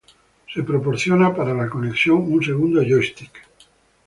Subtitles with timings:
[0.51, 3.39] Se proporciona para la conexión un segundo joystick.